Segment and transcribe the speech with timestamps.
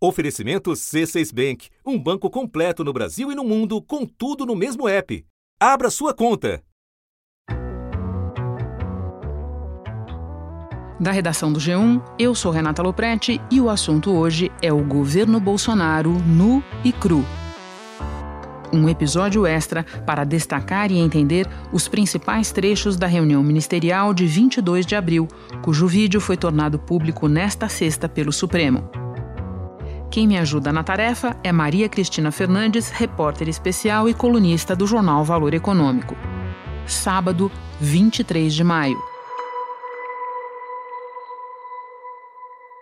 [0.00, 4.88] Oferecimento C6 Bank, um banco completo no Brasil e no mundo, com tudo no mesmo
[4.88, 5.26] app.
[5.58, 6.62] Abra sua conta.
[11.00, 15.40] Da redação do G1, eu sou Renata Loprete e o assunto hoje é o governo
[15.40, 17.24] Bolsonaro nu e cru.
[18.72, 24.86] Um episódio extra para destacar e entender os principais trechos da reunião ministerial de 22
[24.86, 25.26] de abril,
[25.60, 29.07] cujo vídeo foi tornado público nesta sexta pelo Supremo.
[30.10, 35.22] Quem me ajuda na tarefa é Maria Cristina Fernandes, repórter especial e colunista do jornal
[35.22, 36.16] Valor Econômico.
[36.86, 39.07] Sábado, 23 de maio.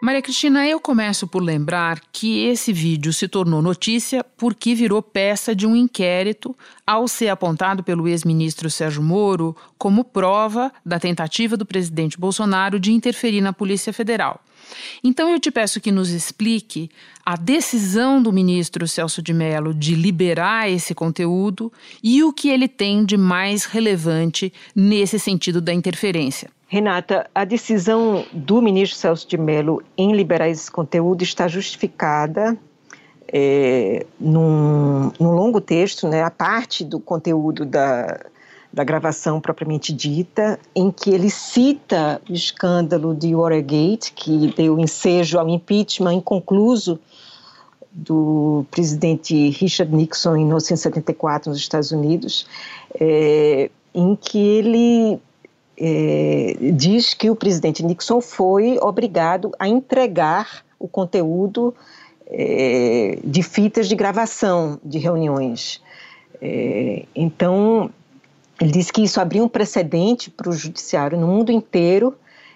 [0.06, 5.52] Maria Cristina, eu começo por lembrar que esse vídeo se tornou notícia porque virou peça
[5.52, 6.56] de um inquérito
[6.86, 12.92] ao ser apontado pelo ex-ministro Sérgio Moro como prova da tentativa do presidente Bolsonaro de
[12.92, 14.40] interferir na Polícia Federal.
[15.02, 16.88] Então eu te peço que nos explique
[17.24, 22.68] a decisão do ministro Celso de Mello de liberar esse conteúdo e o que ele
[22.68, 26.48] tem de mais relevante nesse sentido da interferência.
[26.68, 32.58] Renata, a decisão do ministro Celso de Mello em liberar esse conteúdo está justificada
[33.28, 38.20] é, num, num longo texto, né, a parte do conteúdo da,
[38.72, 45.38] da gravação propriamente dita, em que ele cita o escândalo de Watergate, que deu ensejo
[45.38, 46.98] ao impeachment inconcluso
[47.92, 52.46] do presidente Richard Nixon em 1974 nos Estados Unidos,
[53.00, 55.20] é, em que ele
[55.78, 61.74] é, diz que o presidente Nixon foi obrigado a entregar o conteúdo
[62.26, 65.80] é, de fitas de gravação de reuniões.
[66.40, 67.90] É, então,
[68.60, 72.14] ele disse que isso abriu um precedente para o judiciário no mundo inteiro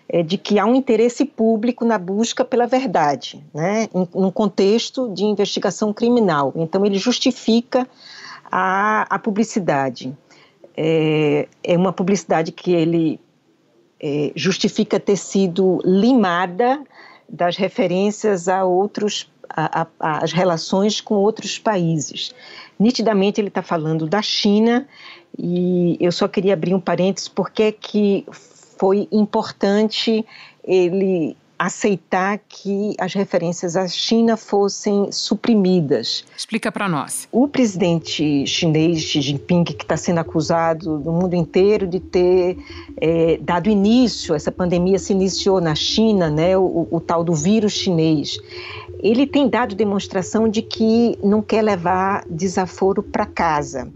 [0.09, 5.09] é, de que há um interesse público na busca pela verdade, né, em, num contexto
[5.11, 6.53] de investigação criminal.
[6.57, 7.87] Então, ele justifica
[8.51, 10.17] a, a publicidade.
[10.77, 13.21] É, é, uma publicidade que ele
[14.01, 16.83] é, justifica ter sido limada
[17.29, 19.31] das referências a outros,
[19.99, 22.35] as relações com outros países.
[22.79, 24.87] Nitidamente ele está falando da China
[25.39, 30.25] e eu só queria abrir um parênteses porque que foi importante
[30.65, 36.25] ele aceitar que as referências à China fossem suprimidas.
[36.35, 37.29] Explica para nós.
[37.31, 42.57] O presidente chinês Xi Jinping, que está sendo acusado no mundo inteiro de ter
[42.99, 47.75] é, dado início, essa pandemia se iniciou na China, né, o, o tal do vírus
[47.75, 48.39] chinês,
[48.99, 53.93] ele tem dado demonstração de que não quer levar desaforo para casa.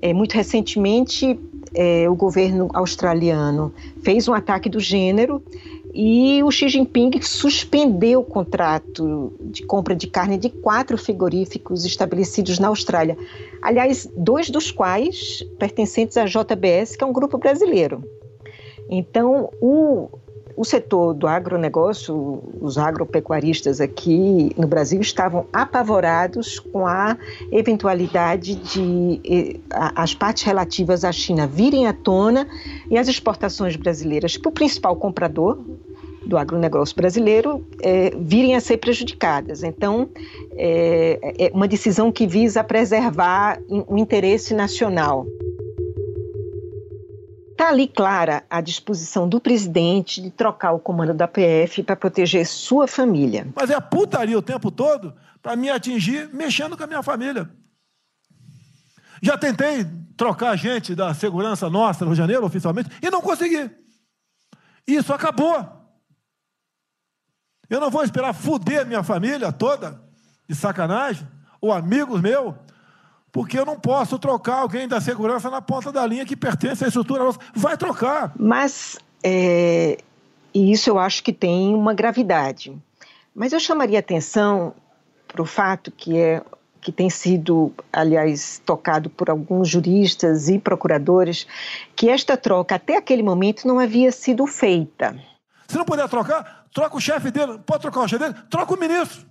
[0.00, 1.38] É, muito recentemente,
[1.74, 3.72] é, o governo australiano
[4.02, 5.42] fez um ataque do gênero
[5.94, 12.58] e o Xi Jinping suspendeu o contrato de compra de carne de quatro frigoríficos estabelecidos
[12.58, 13.16] na Austrália.
[13.60, 18.02] Aliás, dois dos quais pertencentes à JBS, que é um grupo brasileiro.
[18.88, 20.08] Então, o
[20.56, 27.16] o setor do agronegócio, os agropecuaristas aqui no Brasil estavam apavorados com a
[27.50, 29.60] eventualidade de eh,
[29.94, 32.46] as partes relativas à China virem à tona
[32.90, 35.58] e as exportações brasileiras para o principal comprador
[36.26, 39.62] do agronegócio brasileiro é, virem a ser prejudicadas.
[39.62, 40.08] Então,
[40.52, 45.26] é, é uma decisão que visa preservar o interesse nacional.
[47.62, 52.44] Está ali clara a disposição do presidente de trocar o comando da PF para proteger
[52.44, 53.46] sua família.
[53.54, 57.48] Mas é putaria o tempo todo para me atingir mexendo com a minha família.
[59.22, 59.86] Já tentei
[60.16, 63.70] trocar gente da segurança nossa no Rio de Janeiro, oficialmente, e não consegui.
[64.84, 65.64] Isso acabou.
[67.70, 70.02] Eu não vou esperar fuder minha família toda,
[70.48, 71.28] de sacanagem,
[71.60, 72.56] ou amigos meus,
[73.32, 76.88] porque eu não posso trocar alguém da segurança na ponta da linha que pertence à
[76.88, 77.38] estrutura nossa.
[77.54, 78.30] Vai trocar.
[78.38, 79.96] Mas é,
[80.54, 82.76] isso eu acho que tem uma gravidade.
[83.34, 84.74] Mas eu chamaria atenção
[85.26, 86.42] para o fato que é
[86.82, 91.46] que tem sido, aliás, tocado por alguns juristas e procuradores,
[91.94, 95.16] que esta troca até aquele momento não havia sido feita.
[95.68, 97.60] Se não puder trocar, troca o chefe dele.
[97.64, 98.34] Pode trocar o chefe dele?
[98.50, 99.24] Troca o ministro.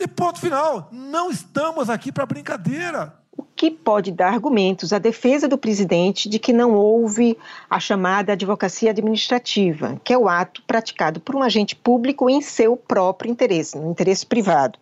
[0.00, 0.88] E ponto final.
[0.90, 3.14] Não estamos aqui para brincadeira.
[3.36, 7.38] O que pode dar argumentos à defesa do presidente de que não houve
[7.70, 12.76] a chamada advocacia administrativa, que é o ato praticado por um agente público em seu
[12.76, 14.78] próprio interesse, no interesse privado.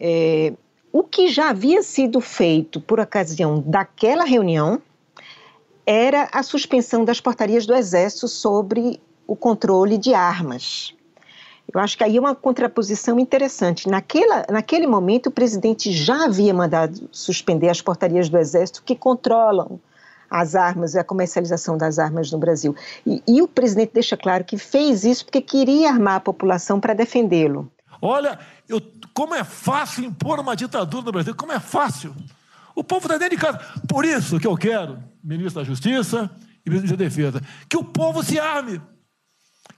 [0.00, 0.54] É,
[0.92, 4.80] o que já havia sido feito por ocasião daquela reunião
[5.84, 10.94] era a suspensão das portarias do Exército sobre o controle de armas.
[11.72, 13.88] Eu acho que aí é uma contraposição interessante.
[13.88, 19.80] Naquela, naquele momento, o presidente já havia mandado suspender as portarias do Exército que controlam
[20.30, 22.74] as armas e a comercialização das armas no Brasil.
[23.04, 26.94] E, e o presidente deixa claro que fez isso porque queria armar a população para
[26.94, 27.70] defendê-lo.
[28.00, 28.38] Olha,
[28.68, 28.80] eu,
[29.12, 32.14] como é fácil impor uma ditadura no Brasil, como é fácil.
[32.74, 33.58] O povo está dentro de casa.
[33.88, 36.30] Por isso que eu quero, ministro da Justiça
[36.64, 38.80] e ministro da Defesa, que o povo se arme.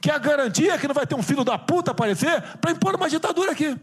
[0.03, 2.97] Que é a garantia que não vai ter um filho da puta aparecer para impor
[2.97, 3.79] uma ditadura aqui.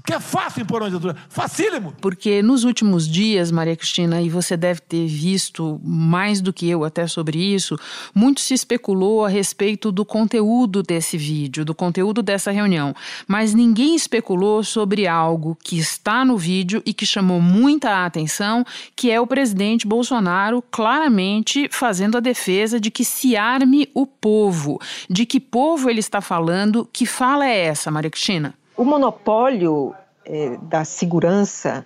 [0.00, 1.92] Porque é fácil impor uma ditadura, facílimo.
[2.00, 6.84] Porque nos últimos dias, Maria Cristina, e você deve ter visto mais do que eu
[6.84, 7.76] até sobre isso,
[8.14, 12.94] muito se especulou a respeito do conteúdo desse vídeo, do conteúdo dessa reunião.
[13.26, 18.64] Mas ninguém especulou sobre algo que está no vídeo e que chamou muita atenção,
[18.94, 24.80] que é o presidente Bolsonaro claramente fazendo a defesa de que se arme o povo.
[25.10, 26.88] De que povo ele está falando?
[26.92, 28.54] Que fala é essa, Maria Cristina?
[28.78, 29.92] O monopólio
[30.24, 31.84] é, da segurança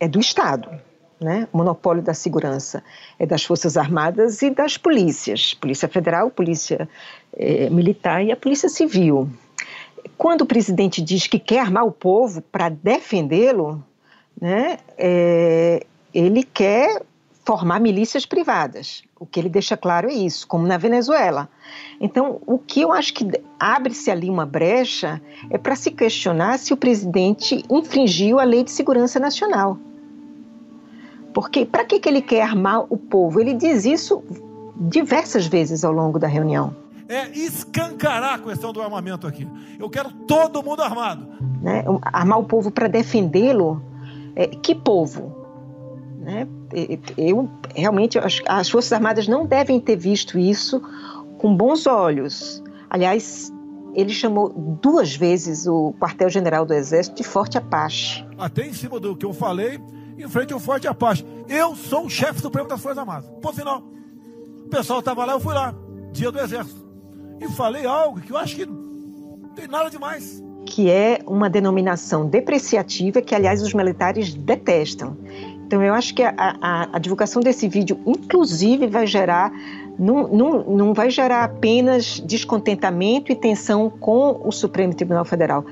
[0.00, 0.68] é do Estado.
[1.20, 1.46] Né?
[1.52, 2.82] O monopólio da segurança
[3.20, 6.88] é das Forças Armadas e das polícias, Polícia Federal, Polícia
[7.32, 9.30] é, Militar e a Polícia Civil.
[10.18, 13.80] Quando o presidente diz que quer armar o povo para defendê-lo,
[14.38, 17.00] né, é, ele quer
[17.44, 19.02] formar milícias privadas.
[19.20, 21.48] O que ele deixa claro é isso, como na Venezuela.
[22.00, 23.26] Então, o que eu acho que
[23.60, 25.20] abre-se ali uma brecha
[25.50, 29.78] é para se questionar se o presidente infringiu a Lei de Segurança Nacional.
[31.34, 33.40] Porque para que, que ele quer armar o povo?
[33.40, 34.22] Ele diz isso
[34.76, 36.74] diversas vezes ao longo da reunião.
[37.08, 39.46] É escancarar a questão do armamento aqui.
[39.78, 41.28] Eu quero todo mundo armado.
[41.60, 41.84] Né?
[42.02, 43.82] Armar o povo para defendê-lo.
[44.34, 45.43] É, que povo?
[46.24, 46.48] Né?
[47.18, 50.80] Eu realmente as, as Forças Armadas não devem ter visto isso
[51.36, 52.62] com bons olhos.
[52.88, 53.52] Aliás,
[53.94, 54.48] ele chamou
[54.80, 58.26] duas vezes o quartel-general do Exército de Forte Apache.
[58.38, 59.78] Até em cima do que eu falei,
[60.18, 61.26] em frente ao Forte Apache.
[61.46, 63.28] Eu sou o chefe supremo das Forças Armadas.
[63.42, 63.82] Ponto final.
[64.64, 65.74] O pessoal estava lá, eu fui lá,
[66.10, 66.82] dia do Exército.
[67.38, 70.42] E falei algo que eu acho que não tem nada demais.
[70.64, 75.18] Que é uma denominação depreciativa que, aliás, os militares detestam.
[75.66, 79.52] Então, eu acho que a, a, a divulgação desse vídeo, inclusive, vai gerar
[79.98, 85.64] não, não, não vai gerar apenas descontentamento e tensão com o Supremo Tribunal Federal,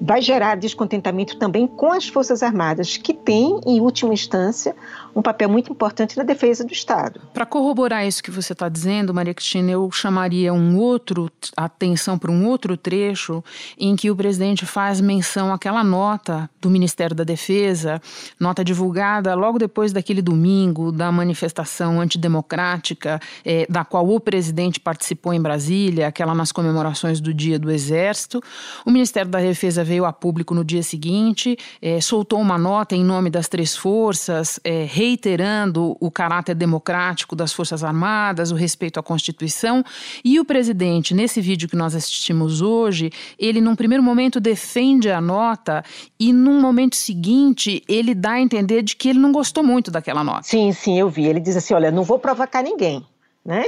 [0.00, 4.74] vai gerar descontentamento também com as Forças Armadas, que têm, em última instância,
[5.14, 7.20] um papel muito importante na defesa do Estado.
[7.34, 12.30] Para corroborar isso que você está dizendo, Maria Cristina, eu chamaria um outro atenção para
[12.30, 13.44] um outro trecho
[13.78, 18.00] em que o presidente faz menção àquela nota do Ministério da Defesa,
[18.38, 25.34] nota divulgada logo depois daquele domingo da manifestação antidemocrática, é, da qual o presidente participou
[25.34, 28.40] em Brasília, aquela nas comemorações do Dia do Exército.
[28.86, 33.02] O Ministério da Defesa veio a público no dia seguinte, é, soltou uma nota em
[33.02, 39.02] nome das três forças, é, reiterando o caráter democrático das Forças Armadas, o respeito à
[39.02, 39.82] Constituição.
[40.24, 45.20] E o presidente, nesse vídeo que nós assistimos hoje, ele, num primeiro momento, defende a
[45.20, 45.82] nota
[46.20, 50.22] e, num momento seguinte, ele dá a entender de que ele não gostou muito daquela
[50.22, 50.44] nota.
[50.44, 51.26] Sim, sim, eu vi.
[51.26, 53.04] Ele diz assim: olha, não vou provocar ninguém,
[53.44, 53.64] né?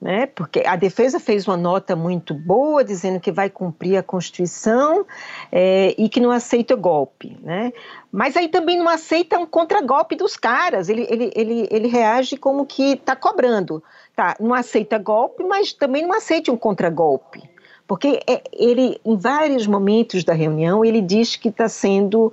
[0.00, 0.26] Né?
[0.26, 5.06] Porque a defesa fez uma nota muito boa dizendo que vai cumprir a Constituição
[5.50, 7.72] é, e que não aceita golpe, né?
[8.12, 10.88] Mas aí também não aceita um contragolpe dos caras.
[10.88, 13.82] Ele, ele, ele, ele reage como que está cobrando,
[14.14, 14.36] tá?
[14.38, 17.42] Não aceita golpe, mas também não aceita um contragolpe.
[17.86, 22.32] Porque é, ele, em vários momentos da reunião, ele diz que está sendo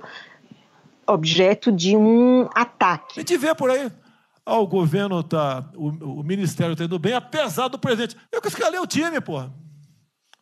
[1.06, 3.18] objeto de um ataque.
[3.18, 3.90] A gente vê por aí
[4.44, 8.16] ah, o governo tá, o, o ministério está indo bem, apesar do presidente.
[8.30, 9.44] Eu que escalei o time, pô.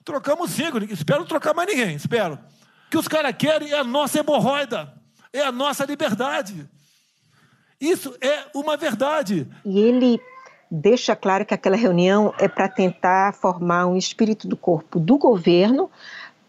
[0.04, 2.35] Trocamos cinco, espero não trocar mais ninguém, espero.
[2.87, 4.95] O que os caras querem é a nossa hemorroida,
[5.33, 6.69] é a nossa liberdade.
[7.80, 9.47] Isso é uma verdade.
[9.64, 10.21] E ele
[10.71, 15.90] deixa claro que aquela reunião é para tentar formar um espírito do corpo do governo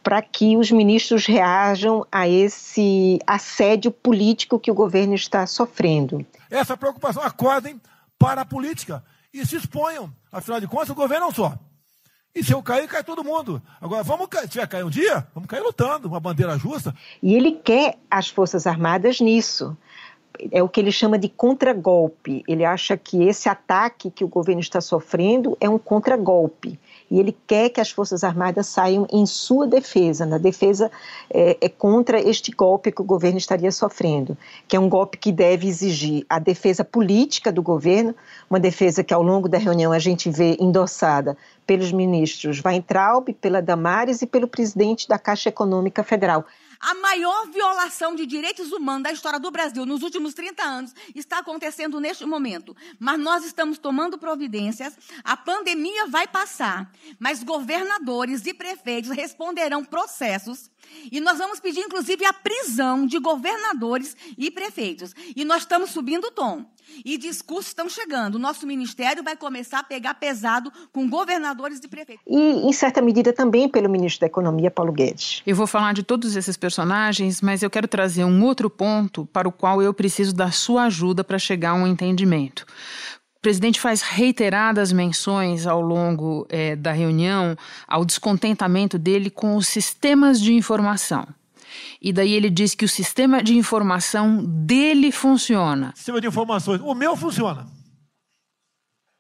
[0.04, 6.26] para que os ministros reajam a esse assédio político que o governo está sofrendo.
[6.50, 7.80] Essa preocupação, acordem
[8.18, 9.04] para a política
[9.34, 10.12] e se exponham.
[10.32, 11.58] Afinal de contas, o governo não só.
[12.34, 13.62] E se eu cair, cai todo mundo.
[13.80, 16.96] Agora, vamos, se tiver cair um dia, vamos cair lutando, uma bandeira justa.
[17.22, 19.78] E ele quer as Forças Armadas nisso.
[20.50, 22.42] É o que ele chama de contragolpe.
[22.48, 26.80] Ele acha que esse ataque que o governo está sofrendo é um contragolpe
[27.12, 30.90] e ele quer que as Forças Armadas saiam em sua defesa, na defesa
[31.30, 35.30] é, é contra este golpe que o governo estaria sofrendo, que é um golpe que
[35.30, 38.16] deve exigir a defesa política do governo,
[38.50, 41.38] uma defesa que ao longo da reunião a gente vê endossada
[41.68, 46.46] pelos ministros Weintraub, pela Damares e pelo presidente da Caixa Econômica Federal.
[46.82, 51.38] A maior violação de direitos humanos da história do Brasil nos últimos 30 anos está
[51.38, 52.76] acontecendo neste momento.
[53.00, 60.72] Mas nós estamos tomando providências, a pandemia vai passar, mas governadores e prefeitos responderão processos
[61.12, 65.14] e nós vamos pedir, inclusive, a prisão de governadores e prefeitos.
[65.36, 66.66] E nós estamos subindo o tom.
[67.04, 68.36] E discursos estão chegando.
[68.36, 72.24] O nosso ministério vai começar a pegar pesado com governadores e prefeitos.
[72.28, 75.42] E, em certa medida, também pelo ministro da Economia, Paulo Guedes.
[75.46, 79.48] Eu vou falar de todos esses personagens, mas eu quero trazer um outro ponto para
[79.48, 82.66] o qual eu preciso da sua ajuda para chegar a um entendimento.
[83.38, 87.58] O presidente faz reiteradas menções ao longo é, da reunião
[87.88, 91.28] ao descontentamento dele com os sistemas de informação.
[92.02, 95.94] E daí ele diz que o sistema de informação dele funciona.
[95.96, 96.82] Sistema de informações.
[96.82, 97.68] O meu funciona.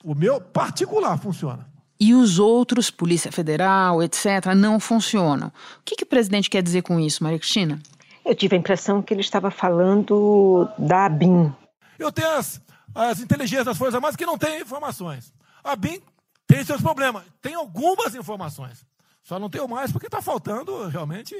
[0.03, 1.69] O meu particular funciona.
[1.99, 5.49] E os outros, Polícia Federal, etc., não funcionam.
[5.49, 5.51] O
[5.85, 7.79] que, que o presidente quer dizer com isso, Maria Cristina?
[8.25, 11.53] Eu tive a impressão que ele estava falando da ABIN.
[11.99, 12.59] Eu tenho as,
[12.95, 15.31] as inteligências das Forças Armadas que não têm informações.
[15.63, 16.01] A BIM
[16.47, 18.85] tem seus problemas, tem algumas informações.
[19.23, 21.35] Só não tenho mais porque está faltando, realmente,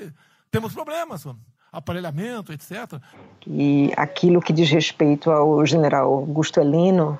[0.51, 1.25] temos problemas,
[1.71, 2.99] aparelhamento, etc.
[3.47, 7.17] E aquilo que diz respeito ao general Augusto Heleno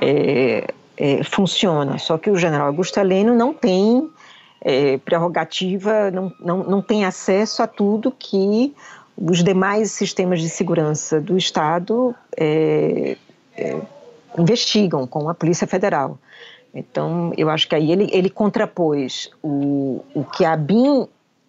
[0.00, 4.08] é, é, funciona, só que o general Augusto Heleno não tem
[4.60, 8.74] é, prerrogativa, não, não, não tem acesso a tudo que
[9.16, 13.16] os demais sistemas de segurança do Estado é,
[13.56, 13.80] é,
[14.38, 16.18] investigam com a Polícia Federal.
[16.72, 21.08] Então, eu acho que aí ele, ele contrapôs o, o que a BIM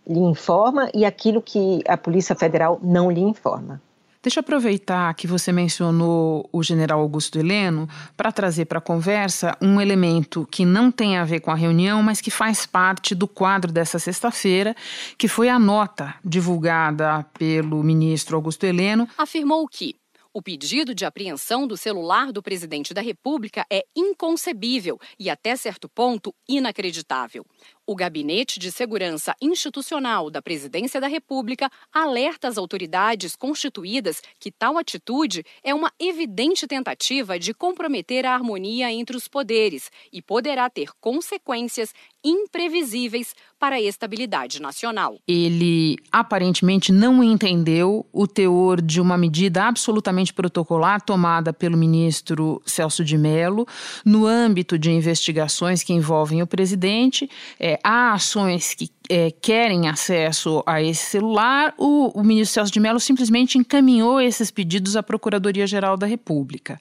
[0.09, 3.79] lhe informa e aquilo que a Polícia Federal não lhe informa.
[4.21, 7.87] Deixa eu aproveitar que você mencionou o general Augusto Heleno
[8.17, 12.03] para trazer para a conversa um elemento que não tem a ver com a reunião,
[12.03, 14.75] mas que faz parte do quadro dessa sexta-feira,
[15.17, 19.07] que foi a nota divulgada pelo ministro Augusto Heleno.
[19.17, 19.95] Afirmou que
[20.33, 25.89] o pedido de apreensão do celular do presidente da República é inconcebível e, até certo
[25.89, 27.43] ponto, inacreditável.
[27.89, 34.77] O Gabinete de Segurança Institucional da Presidência da República alerta as autoridades constituídas que tal
[34.77, 40.91] atitude é uma evidente tentativa de comprometer a harmonia entre os poderes e poderá ter
[41.01, 41.91] consequências
[42.23, 45.17] imprevisíveis para a estabilidade nacional.
[45.27, 53.03] Ele aparentemente não entendeu o teor de uma medida absolutamente protocolar tomada pelo ministro Celso
[53.03, 53.65] de Mello
[54.05, 57.29] no âmbito de investigações que envolvem o presidente.
[57.59, 62.79] É, há ações que é, querem acesso a esse celular, o, o ministro Celso de
[62.79, 66.79] Mello simplesmente encaminhou esses pedidos à Procuradoria-Geral da República.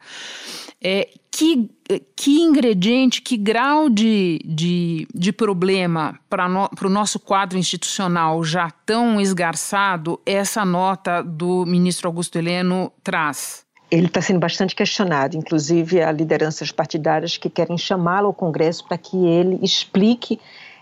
[0.81, 1.71] É, que,
[2.15, 8.71] que ingrediente, que grau de, de, de problema para no, o nosso quadro institucional já
[8.85, 13.67] tão esgarçado essa nota do ministro Augusto Heleno traz?
[13.91, 18.99] Ele está sendo bastante questionado, inclusive há lideranças partidárias que querem chamá-lo ao Congresso para
[18.99, 20.39] que ele explique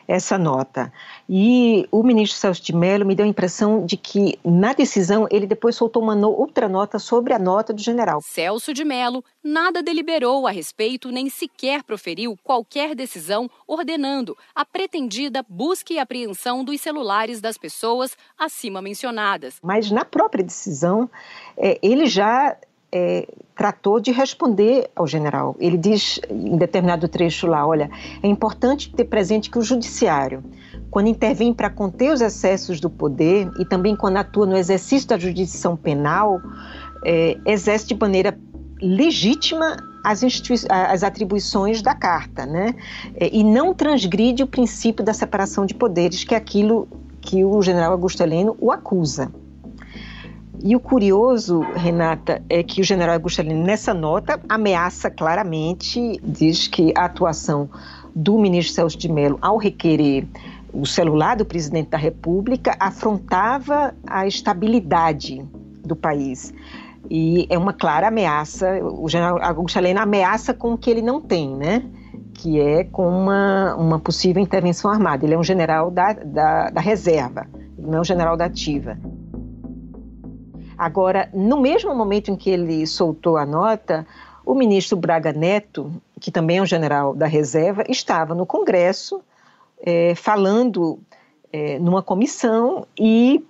[0.07, 0.93] essa nota.
[1.29, 5.47] E o ministro Celso de Mello me deu a impressão de que, na decisão, ele
[5.47, 8.21] depois soltou uma no, outra nota sobre a nota do general.
[8.23, 15.45] Celso de Mello nada deliberou a respeito nem sequer proferiu qualquer decisão ordenando a pretendida
[15.49, 19.59] busca e apreensão dos celulares das pessoas acima mencionadas.
[19.63, 21.09] Mas na própria decisão,
[21.57, 22.57] é, ele já
[22.93, 25.57] é, tratou de responder ao general.
[25.59, 27.91] Ele diz em determinado trecho lá: olha,
[28.23, 30.45] é importante ter presente que o judiciário,
[30.91, 35.19] quando intervém para conter os excessos do poder e também quando atua no exercício da
[35.19, 36.39] jurisdição penal,
[37.05, 38.39] é, exerce de maneira
[38.81, 40.23] legítima as,
[40.69, 42.75] as, atribuições da carta, né?
[43.15, 46.87] É, e não transgride o princípio da separação de poderes, que é aquilo
[47.23, 49.33] que o general Augusto Heleno o acusa.
[50.63, 56.93] E o curioso, Renata, é que o general Heleno, nessa nota, ameaça claramente, diz que
[56.97, 57.69] a atuação
[58.15, 60.27] do ministro Celso de Mello ao requerer
[60.73, 65.45] o celular do presidente da República afrontava a estabilidade
[65.85, 66.53] do país.
[67.09, 71.21] E é uma clara ameaça, o general Augusto Heleno ameaça com o que ele não
[71.21, 71.83] tem, né?
[72.35, 75.25] que é com uma, uma possível intervenção armada.
[75.25, 77.47] Ele é um general da, da, da reserva,
[77.79, 78.99] não é um general da ativa.
[80.77, 84.07] Agora, no mesmo momento em que ele soltou a nota,
[84.45, 89.21] o ministro Braga Neto, que também é um general da reserva, estava no Congresso
[89.81, 90.99] é, falando
[91.53, 93.43] é, numa comissão e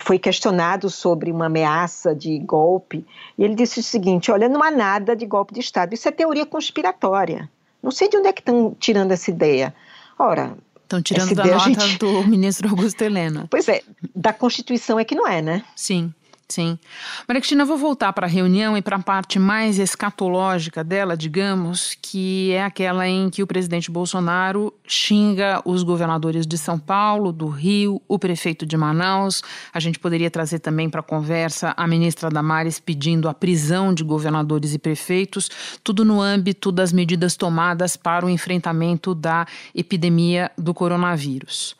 [0.00, 3.04] foi questionado sobre uma ameaça de golpe,
[3.36, 6.10] e ele disse o seguinte: olha, não há nada de golpe de Estado, isso é
[6.10, 7.50] teoria conspiratória.
[7.82, 9.74] Não sei de onde é que estão tirando essa ideia.
[10.18, 10.56] Ora.
[10.82, 11.98] Estão tirando da nota gente...
[11.98, 13.46] do ministro Augusto Helena.
[13.50, 13.82] Pois é,
[14.14, 15.64] da Constituição é que não é, né?
[15.76, 16.12] Sim.
[16.54, 16.78] Sim.
[17.26, 21.96] Maria Cristina, vou voltar para a reunião e para a parte mais escatológica dela, digamos,
[22.00, 27.48] que é aquela em que o presidente Bolsonaro xinga os governadores de São Paulo, do
[27.48, 29.42] Rio, o prefeito de Manaus.
[29.72, 34.04] A gente poderia trazer também para a conversa a ministra Damares pedindo a prisão de
[34.04, 35.50] governadores e prefeitos,
[35.82, 39.44] tudo no âmbito das medidas tomadas para o enfrentamento da
[39.74, 41.74] epidemia do coronavírus.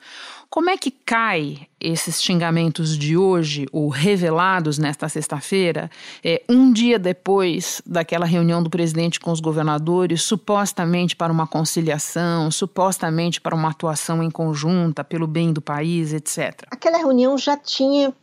[0.55, 5.91] Como é que cai esses xingamentos de hoje, ou revelados nesta sexta-feira,
[6.23, 12.53] é, um dia depois daquela reunião do presidente com os governadores, supostamente para uma conciliação,
[12.53, 16.63] supostamente para uma atuação em conjunta pelo bem do país, etc?
[16.71, 18.15] Aquela reunião já tinha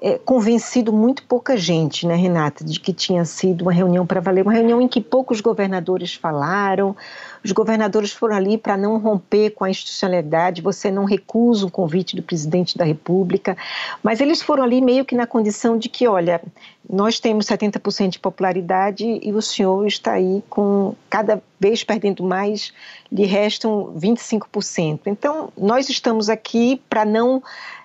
[0.00, 4.42] é, convencido muito pouca gente, né, Renata, de que tinha sido uma reunião para valer,
[4.42, 6.96] uma reunião em que poucos governadores falaram,
[7.44, 12.16] os governadores foram ali para não romper com a institucionalidade, você não recusa o convite
[12.16, 13.56] do presidente da República,
[14.02, 16.40] mas eles foram ali meio que na condição de que, olha,
[16.88, 22.72] nós temos 70% de popularidade e o senhor está aí com cada vez perdendo mais,
[23.10, 25.00] lhe restam 25%.
[25.06, 27.42] Então, nós estamos aqui para não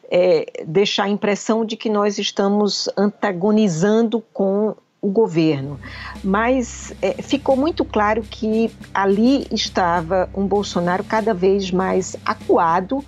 [0.09, 5.79] é, deixar a impressão de que nós estamos antagonizando com o governo.
[6.23, 13.03] Mas é, ficou muito claro que ali estava um Bolsonaro cada vez mais acuado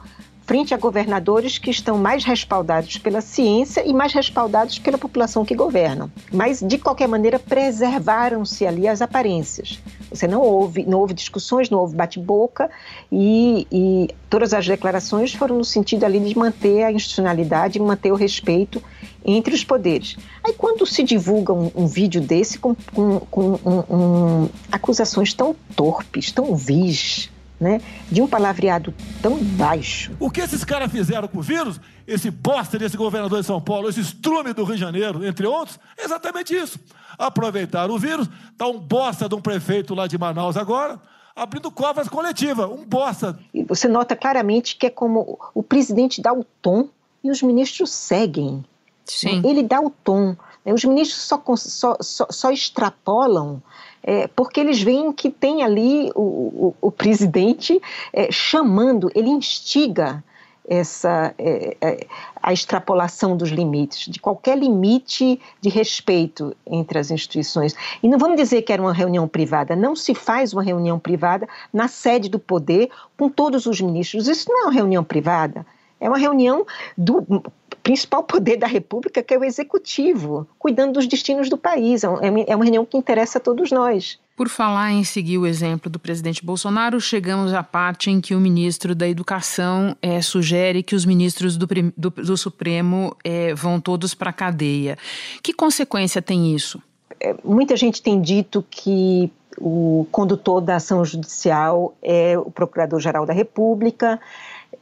[0.46, 5.56] frente a governadores que estão mais respaldados pela ciência e mais respaldados pela população que
[5.56, 6.12] governam.
[6.32, 9.80] Mas, de qualquer maneira, preservaram-se ali as aparências.
[10.12, 12.70] Você não houve, não houve discussões, não houve bate-boca
[13.12, 18.16] e, e todas as declarações foram no sentido ali de manter a institucionalidade, manter o
[18.16, 18.84] respeito
[19.24, 20.18] entre os poderes.
[20.44, 25.56] Aí quando se divulga um, um vídeo desse com, com, com um, um, acusações tão
[25.76, 27.80] torpes, tão vis, né,
[28.12, 28.92] de um palavreado
[29.22, 30.12] tão baixo.
[30.20, 33.88] O que esses caras fizeram com o vírus, esse bosta desse governador de São Paulo,
[33.88, 36.80] esse estrume do Rio de Janeiro, entre outros, é exatamente isso.
[37.22, 41.00] Aproveitaram o vírus, está um bosta de um prefeito lá de Manaus agora,
[41.36, 43.38] abrindo covas coletivas, um bosta.
[43.54, 46.90] E você nota claramente que é como o presidente dá o tom
[47.24, 48.66] e os ministros seguem.
[49.06, 49.42] Sim.
[49.46, 50.36] Ele dá o tom.
[50.66, 50.74] Né?
[50.74, 53.62] Os ministros só, só, só, só extrapolam
[54.04, 57.80] é, porque eles veem que tem ali o, o, o presidente
[58.12, 60.24] é, chamando, ele instiga
[60.68, 62.08] essa é, é,
[62.42, 67.76] a extrapolação dos limites, de qualquer limite de respeito entre as instituições.
[68.02, 71.48] E não vamos dizer que era uma reunião privada, não se faz uma reunião privada
[71.74, 74.28] na sede do poder com todos os ministros.
[74.28, 75.66] Isso não é uma reunião privada.
[76.00, 76.66] É uma reunião
[76.98, 77.44] do
[77.84, 82.04] principal poder da República, que é o executivo, cuidando dos destinos do país.
[82.04, 82.08] É,
[82.48, 84.20] é uma reunião que interessa a todos nós.
[84.42, 88.40] Por falar em seguir o exemplo do presidente Bolsonaro, chegamos à parte em que o
[88.40, 94.16] ministro da Educação é, sugere que os ministros do, do, do Supremo é, vão todos
[94.16, 94.98] para a cadeia.
[95.44, 96.82] Que consequência tem isso?
[97.20, 103.34] É, muita gente tem dito que o condutor da ação judicial é o Procurador-Geral da
[103.34, 104.20] República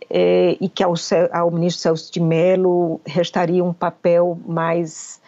[0.09, 0.93] é, e que ao,
[1.33, 5.19] ao, ministro Celso de Mello restaria um papel mais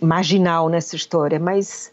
[0.00, 1.40] marginal nessa história.
[1.40, 1.90] Mas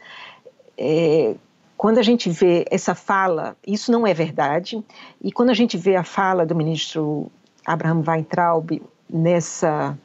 [0.78, 1.36] é,
[1.78, 4.84] quando a gente vê essa fala, isso não é verdade,
[5.22, 7.32] e quando a gente vê a fala do ministro
[7.66, 9.98] Abraham Weintraub nessa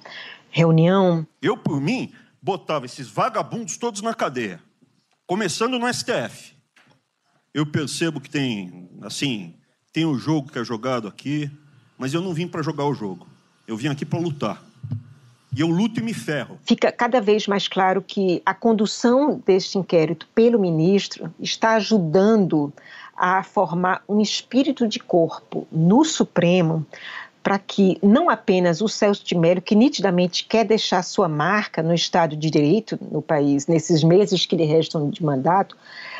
[0.50, 1.26] reunião.
[1.40, 4.60] Eu, por mim, botava esses vagabundos todos na cadeia,
[5.26, 6.54] começando no STF.
[7.52, 9.54] Eu percebo que tem, assim,
[9.92, 11.50] tem o jogo que é jogado aqui,
[11.98, 13.26] mas eu não vim para jogar o jogo.
[13.66, 14.62] Eu vim aqui para lutar.
[15.54, 16.58] E eu luto e me ferro.
[16.64, 22.72] Fica cada vez mais claro que a condução deste inquérito pelo ministro está ajudando
[23.16, 26.86] a formar um espírito de corpo no Supremo
[27.42, 31.94] para que não apenas o Celso de Mello, que nitidamente quer deixar sua marca no
[31.94, 35.76] Estado de Direito no país, nesses meses que lhe restam de mandato,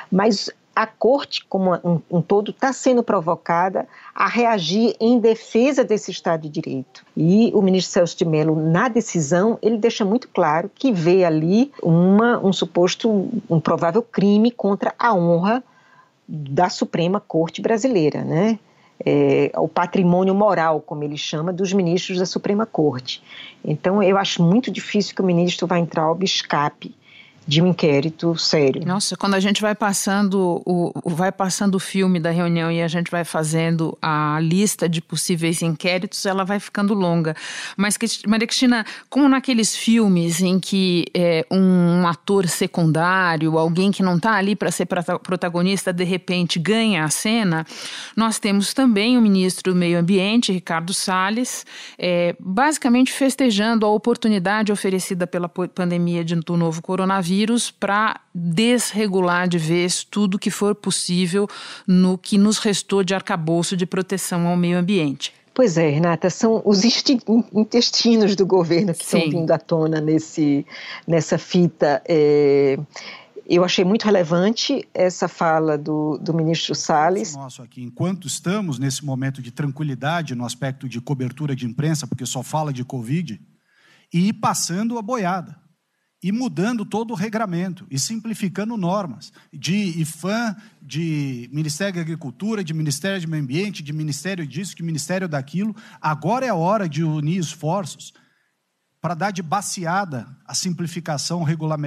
[0.09, 6.11] mas a corte, como um, um todo, está sendo provocada a reagir em defesa desse
[6.11, 7.03] Estado de Direito.
[7.17, 11.73] E o ministro Celso de Mello, na decisão, ele deixa muito claro que vê ali
[11.83, 15.65] uma, um suposto, um provável crime contra a honra
[16.29, 18.59] da Suprema Corte Brasileira, né?
[19.05, 23.23] É, o patrimônio moral, como ele chama, dos ministros da Suprema Corte.
[23.65, 26.95] Então, eu acho muito difícil que o ministro Weintraub escape
[27.47, 28.85] de um inquérito sério.
[28.85, 32.89] Nossa, quando a gente vai passando o vai passando o filme da reunião e a
[32.89, 37.37] gente vai fazendo a lista de possíveis inquéritos, ela vai ficando longa.
[37.77, 44.17] Mas Maria Cristina, como naqueles filmes em que é, um ator secundário, alguém que não
[44.17, 47.65] está ali para ser protagonista, de repente ganha a cena,
[48.17, 51.65] nós temos também o ministro do Meio Ambiente, Ricardo Salles,
[51.97, 59.47] é, basicamente festejando a oportunidade oferecida pela pandemia de, do novo coronavírus vírus para desregular
[59.47, 61.47] de vez tudo que for possível
[61.87, 65.35] no que nos restou de arcabouço de proteção ao meio ambiente.
[65.53, 66.83] Pois é, Renata, são os
[67.53, 69.19] intestinos do governo que Sim.
[69.19, 70.67] estão vindo à tona nesse,
[71.07, 72.03] nessa fita.
[72.09, 72.79] É,
[73.47, 77.35] eu achei muito relevante essa fala do, do ministro Salles.
[77.37, 82.25] Nosso aqui, enquanto estamos nesse momento de tranquilidade no aspecto de cobertura de imprensa, porque
[82.25, 83.39] só fala de Covid,
[84.13, 85.66] e passando a boiada
[86.27, 92.75] e mudando todo o regramento e simplificando normas de IFAM, de Ministério da Agricultura, de
[92.75, 95.73] Ministério do Meio Ambiente, de Ministério disso, de Ministério daquilo.
[96.03, 98.13] Agora é a hora de unir esforços
[99.01, 101.47] para dar de baseada a simplificação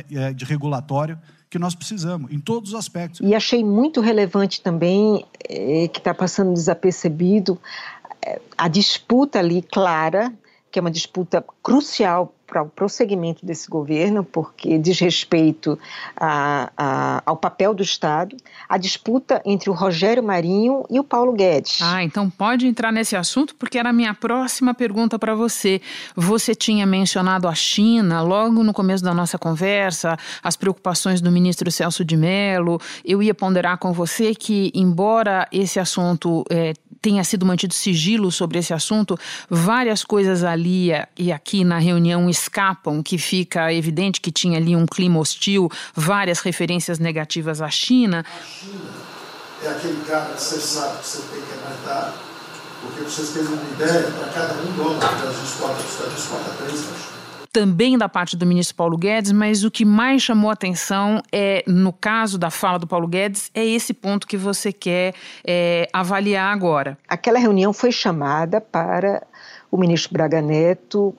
[0.10, 3.19] eh, de regulatório que nós precisamos, em todos os aspectos.
[3.21, 7.60] E achei muito relevante também, é, que está passando desapercebido,
[8.25, 10.34] é, a disputa ali clara,
[10.71, 15.77] que é uma disputa crucial para o prosseguimento desse governo, porque diz respeito
[16.17, 18.36] a, a, ao papel do Estado,
[18.67, 21.79] a disputa entre o Rogério Marinho e o Paulo Guedes.
[21.82, 25.79] Ah, então pode entrar nesse assunto, porque era a minha próxima pergunta para você.
[26.15, 31.69] Você tinha mencionado a China logo no começo da nossa conversa, as preocupações do ministro
[31.71, 32.82] Celso de Mello.
[33.05, 38.59] Eu ia ponderar com você que, embora esse assunto é, tenha sido mantido sigilo sobre
[38.59, 39.17] esse assunto,
[39.49, 44.85] várias coisas ali e aqui na reunião escapam, que fica evidente que tinha ali um
[44.85, 48.25] clima hostil, várias referências negativas à China.
[48.25, 49.09] A China
[49.63, 52.13] é aquele cara que você sabe que você tem que aguentar,
[52.81, 56.49] porque vocês terem uma ideia, para cada um dólar que o Brasil exporta, Brasil exporta
[56.63, 57.18] três
[57.51, 61.91] também da parte do ministro Paulo Guedes, mas o que mais chamou atenção é, no
[61.91, 65.13] caso da fala do Paulo Guedes, é esse ponto que você quer
[65.45, 66.97] é, avaliar agora.
[67.07, 69.23] Aquela reunião foi chamada para
[69.71, 71.15] o ministro Braga Neto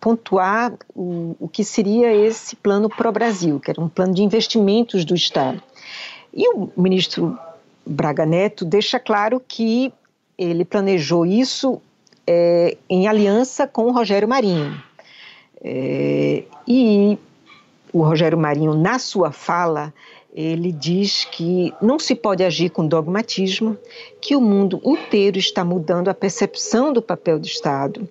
[0.00, 5.04] pontuar o, o que seria esse plano Pro Brasil, que era um plano de investimentos
[5.04, 5.62] do Estado.
[6.32, 7.38] E o ministro
[7.84, 9.92] Braga Neto deixa claro que
[10.36, 11.80] ele planejou isso
[12.26, 14.80] é, em aliança com o Rogério Marinho.
[15.62, 17.18] É, e
[17.92, 19.92] o Rogério Marinho, na sua fala,
[20.34, 23.76] ele diz que não se pode agir com dogmatismo,
[24.20, 28.06] que o mundo inteiro está mudando a percepção do papel do Estado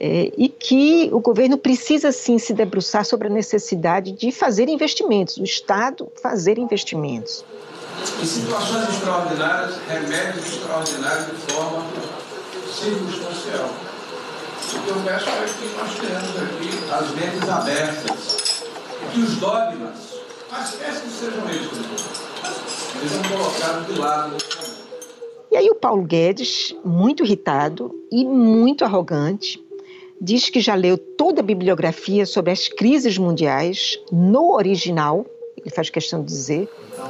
[0.00, 5.36] é, e que o governo precisa sim se debruçar sobre a necessidade de fazer investimentos,
[5.36, 7.44] o Estado fazer investimentos.
[8.20, 11.86] Em situações extraordinárias, remédios extraordinários de forma
[12.72, 13.91] circunstancial.
[14.74, 18.64] O que eu peço é que nós tenhamos aqui as mentes abertas
[19.02, 19.96] e que os dogmas,
[20.48, 21.70] quaisquer que sejam eles,
[23.00, 24.36] sejam colocados de lado
[25.52, 29.62] e aí o Paulo Guedes, muito irritado e muito arrogante,
[30.18, 35.26] diz que já leu toda a bibliografia sobre as crises mundiais no original,
[35.58, 36.70] ele faz questão de dizer.
[36.90, 37.04] Então,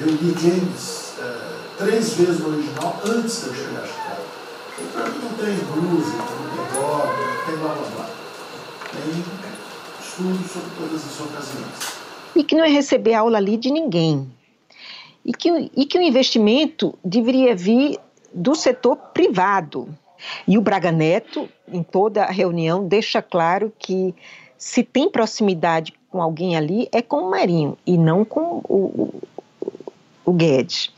[0.00, 4.22] eu li James é, três vezes no original antes de eu chegar a Chicago.
[4.78, 8.10] Então, não tem blues, não tem rock, não tem blá blá blá.
[8.92, 9.24] Tem
[10.18, 11.98] estudos sobre todas as ocasiões.
[12.34, 14.28] E que não é receber aula ali de ninguém.
[15.24, 17.98] E que, e que o investimento deveria vir
[18.32, 19.88] do setor privado.
[20.46, 24.14] E o Braga Neto, em toda a reunião, deixa claro que
[24.56, 29.70] se tem proximidade com alguém ali, é com o Marinho e não com o, o,
[30.24, 30.90] o Guedes.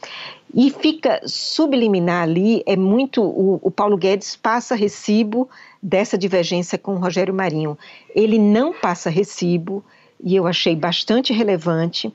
[0.53, 3.23] E fica subliminar ali, é muito.
[3.23, 5.49] O, o, Paulo Guedes passa recibo
[5.81, 7.79] dessa divergência com o Rogério Marinho.
[8.15, 9.85] Ele não passa recibo,
[10.23, 12.13] e eu achei bastante relevante,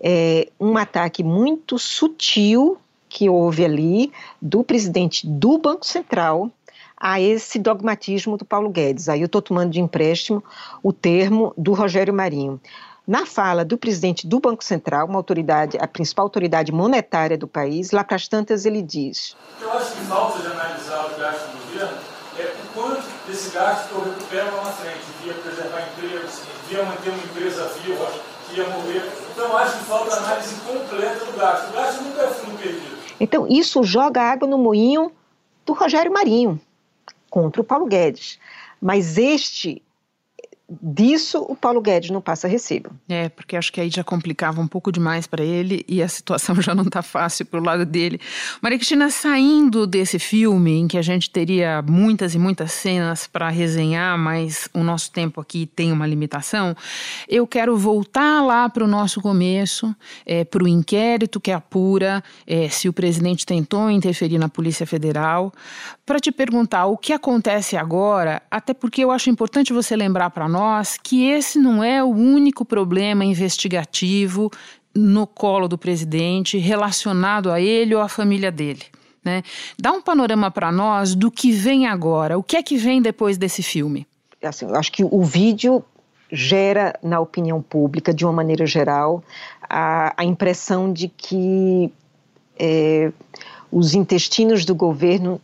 [0.00, 6.50] é, um ataque muito sutil que houve ali do presidente do Banco Central
[6.96, 9.08] a esse dogmatismo do Paulo Guedes.
[9.08, 10.42] Aí eu estou tomando de empréstimo
[10.82, 12.60] o termo do Rogério Marinho.
[13.06, 17.90] Na fala do presidente do Banco Central, uma autoridade, a principal autoridade monetária do país,
[17.90, 21.66] lá para as tantas ele diz: Eu acho que falta de analisar o gasto do
[21.66, 21.98] governo
[22.38, 27.10] é o quanto desse gasto eu recupero lá na frente, via preservar empregos, via manter
[27.10, 28.12] uma empresa viva,
[28.48, 29.12] que ia morrer.
[29.32, 31.70] Então acho que falta análise completa do gasto.
[31.70, 32.98] O gasto nunca é fundo perdido.
[33.18, 35.12] Então, isso joga água no moinho
[35.66, 36.60] do Rogério Marinho
[37.30, 38.38] contra o Paulo Guedes.
[38.80, 39.82] Mas este
[40.80, 42.90] disso o Paulo Guedes não passa recibo.
[43.08, 46.54] É, porque acho que aí já complicava um pouco demais para ele e a situação
[46.62, 48.20] já não está fácil para o lado dele.
[48.60, 53.48] Maria Cristina, saindo desse filme em que a gente teria muitas e muitas cenas para
[53.48, 56.74] resenhar, mas o nosso tempo aqui tem uma limitação,
[57.28, 62.68] eu quero voltar lá para o nosso começo, é, para o inquérito que apura é,
[62.68, 65.52] se o presidente tentou interferir na Polícia Federal,
[66.04, 70.48] para te perguntar o que acontece agora, até porque eu acho importante você lembrar para
[70.48, 70.61] nós
[71.02, 74.50] que esse não é o único problema investigativo
[74.94, 78.82] no colo do presidente relacionado a ele ou à família dele.
[79.24, 79.42] Né?
[79.78, 82.36] Dá um panorama para nós do que vem agora.
[82.38, 84.06] O que é que vem depois desse filme?
[84.42, 85.84] Assim, eu acho que o vídeo
[86.30, 89.22] gera na opinião pública, de uma maneira geral,
[89.68, 91.92] a, a impressão de que
[92.58, 93.12] é,
[93.70, 95.40] os intestinos do governo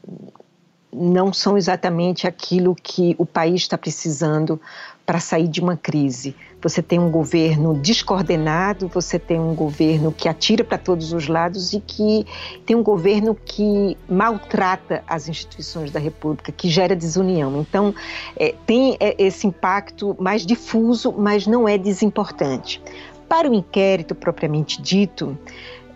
[0.93, 4.61] não são exatamente aquilo que o país está precisando
[5.09, 6.37] para sair de uma crise.
[6.61, 11.73] Você tem um governo descoordenado, você tem um governo que atira para todos os lados
[11.73, 12.27] e que
[12.67, 17.59] tem um governo que maltrata as instituições da República, que gera desunião.
[17.59, 17.95] Então,
[18.37, 22.83] é, tem é, esse impacto mais difuso, mas não é desimportante.
[23.27, 25.39] Para o inquérito propriamente dito,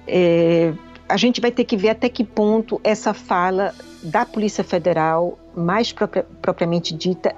[0.09, 0.73] é,
[1.07, 5.93] a gente vai ter que ver até que ponto essa fala da Polícia Federal, mais
[5.93, 7.37] propria, propriamente dita.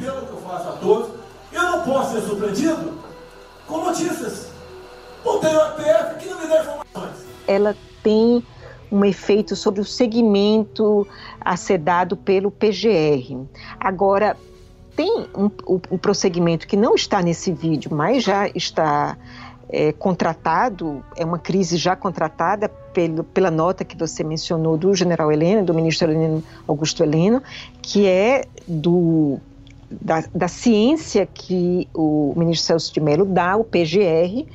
[0.00, 1.10] Pelo que eu faço a todos,
[1.52, 2.98] eu não posso ser surpreendido
[3.66, 4.50] com notícias.
[5.22, 7.26] PF que não me dá informações.
[7.46, 8.42] Ela tem
[8.90, 11.06] um efeito sobre o segmento
[11.40, 13.46] a ser dado pelo PGR.
[13.78, 14.36] Agora,
[14.96, 19.16] tem um, um, prosseguimento que não está nesse vídeo, mas já está
[19.68, 25.30] é, contratado, é uma crise já contratada pelo, pela nota que você mencionou do general
[25.30, 27.42] Heleno, do ministro Heleno, Augusto Heleno,
[27.80, 29.38] que é do,
[29.90, 34.46] da, da ciência que o ministro Celso de Mello dá ao PGR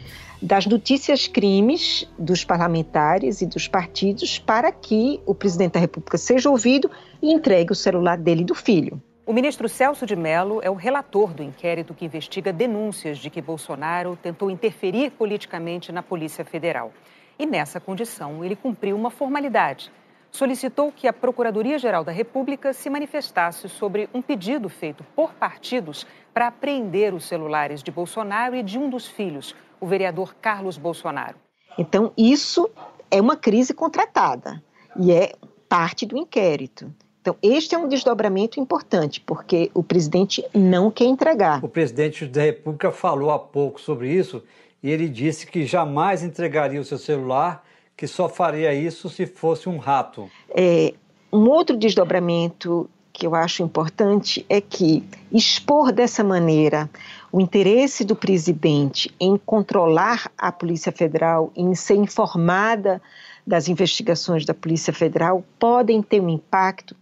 [0.41, 6.49] das notícias crimes dos parlamentares e dos partidos para que o presidente da República seja
[6.49, 6.89] ouvido
[7.21, 9.01] e entregue o celular dele e do filho.
[9.25, 13.41] O ministro Celso de Mello é o relator do inquérito que investiga denúncias de que
[13.41, 16.93] Bolsonaro tentou interferir politicamente na Polícia Federal.
[17.39, 19.91] E nessa condição, ele cumpriu uma formalidade.
[20.35, 26.47] Solicitou que a Procuradoria-Geral da República se manifestasse sobre um pedido feito por partidos para
[26.47, 31.37] apreender os celulares de Bolsonaro e de um dos filhos, o vereador Carlos Bolsonaro.
[31.77, 32.69] Então, isso
[33.09, 34.61] é uma crise contratada
[34.99, 35.35] e é
[35.69, 36.93] parte do inquérito.
[37.21, 41.63] Então, este é um desdobramento importante, porque o presidente não quer entregar.
[41.63, 44.43] O presidente da República falou há pouco sobre isso
[44.83, 47.63] e ele disse que jamais entregaria o seu celular,
[47.95, 50.29] que só faria isso se fosse um rato.
[50.49, 50.93] É,
[51.31, 56.89] um outro desdobramento que eu acho importante é que expor dessa maneira
[57.31, 63.01] o interesse do presidente em controlar a Polícia Federal, em ser informada
[63.47, 66.95] das investigações da Polícia Federal, podem ter um impacto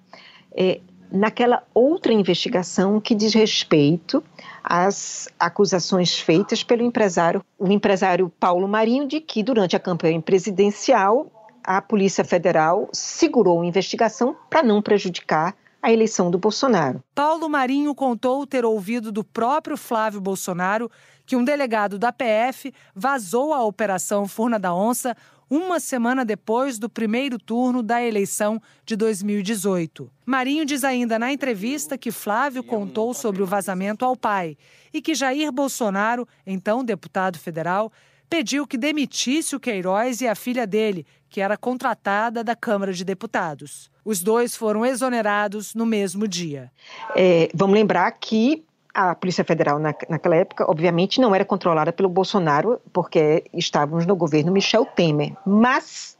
[0.55, 0.79] é,
[1.11, 4.23] naquela outra investigação que diz respeito
[4.63, 11.29] às acusações feitas pelo empresário, o empresário Paulo Marinho, de que durante a campanha presidencial
[11.63, 17.03] a Polícia Federal segurou a investigação para não prejudicar a eleição do Bolsonaro.
[17.13, 20.89] Paulo Marinho contou ter ouvido do próprio Flávio Bolsonaro
[21.25, 25.15] que um delegado da PF vazou a Operação Furna da Onça
[25.55, 30.09] uma semana depois do primeiro turno da eleição de 2018.
[30.25, 34.57] Marinho diz ainda na entrevista que Flávio contou sobre o vazamento ao pai
[34.91, 37.91] e que Jair Bolsonaro, então deputado federal,
[38.27, 43.05] pediu que demitisse o Queiroz e a filha dele, que era contratada da Câmara de
[43.05, 43.91] Deputados.
[44.03, 46.71] Os dois foram exonerados no mesmo dia.
[47.15, 52.07] É, vamos lembrar que a Polícia Federal, na, naquela época, obviamente, não era controlada pelo
[52.07, 55.35] Bolsonaro, porque estávamos no governo Michel Temer.
[55.45, 56.17] Mas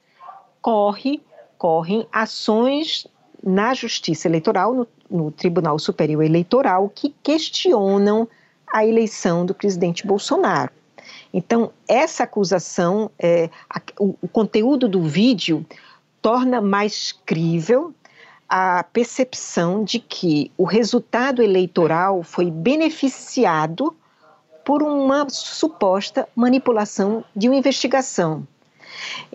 [0.61, 1.21] corre,
[1.57, 3.07] correm ações
[3.43, 8.27] na Justiça Eleitoral, no, no Tribunal Superior Eleitoral, que questionam
[8.73, 10.71] a eleição do presidente Bolsonaro.
[11.31, 15.65] Então, essa acusação, é, a, o, o conteúdo do vídeo
[16.21, 17.93] torna mais crível
[18.55, 23.95] a percepção de que o resultado eleitoral foi beneficiado
[24.63, 28.47] por uma suposta manipulação de uma investigação.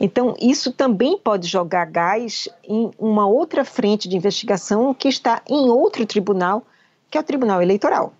[0.00, 5.68] Então, isso também pode jogar gás em uma outra frente de investigação que está em
[5.68, 6.62] outro tribunal,
[7.10, 8.12] que é o Tribunal Eleitoral.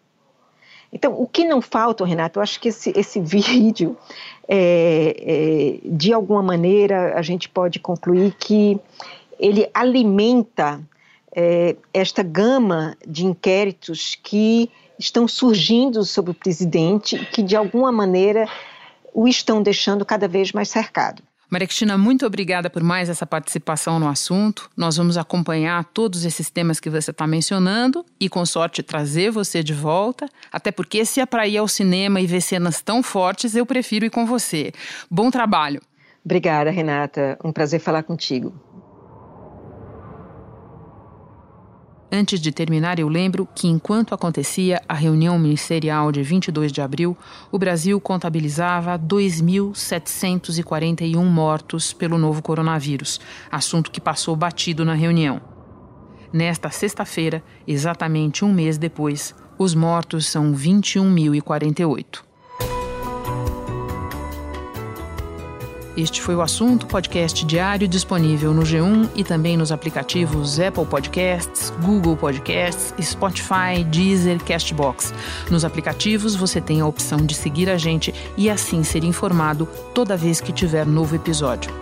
[0.93, 3.97] Então, o que não falta, Renato, eu acho que esse, esse vídeo,
[4.49, 8.81] é, é, de alguma maneira, a gente pode concluir que
[9.39, 10.81] ele alimenta
[11.35, 18.49] é, esta gama de inquéritos que estão surgindo sobre o presidente que, de alguma maneira,
[19.15, 21.23] o estão deixando cada vez mais cercado.
[21.51, 24.69] Maria Cristina, muito obrigada por mais essa participação no assunto.
[24.77, 29.63] Nós vamos acompanhar todos esses temas que você está mencionando e, com sorte, trazer você
[29.63, 30.29] de volta.
[30.53, 34.05] Até porque, se é para ir ao cinema e ver cenas tão fortes, eu prefiro
[34.05, 34.73] ir com você.
[35.11, 35.81] Bom trabalho.
[36.23, 37.39] Obrigada, Renata.
[37.43, 38.53] Um prazer falar contigo.
[42.11, 47.15] Antes de terminar, eu lembro que enquanto acontecia a reunião ministerial de 22 de abril,
[47.53, 55.39] o Brasil contabilizava 2.741 mortos pelo novo coronavírus, assunto que passou batido na reunião.
[56.33, 62.28] Nesta sexta-feira, exatamente um mês depois, os mortos são 21.048.
[65.99, 71.73] Este foi o assunto podcast diário disponível no G1 e também nos aplicativos Apple Podcasts,
[71.83, 75.13] Google Podcasts, Spotify, Deezer, Castbox.
[75.51, 80.17] Nos aplicativos você tem a opção de seguir a gente e assim ser informado toda
[80.17, 81.73] vez que tiver novo episódio.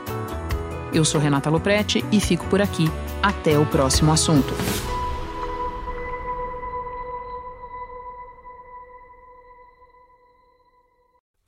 [0.95, 2.91] Eu sou Renata Loprete e fico por aqui.
[3.23, 4.55] Até o próximo assunto.